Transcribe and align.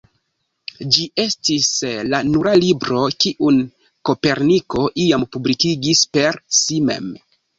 Ĝi 0.93 1.03
estis 1.23 1.67
la 2.13 2.21
nura 2.29 2.53
libro 2.61 3.03
kiun 3.25 3.59
Koperniko 4.11 4.87
iam 5.05 5.27
publikigis 5.35 6.03
per 6.17 6.43
si 6.61 6.83
mem. 6.91 7.13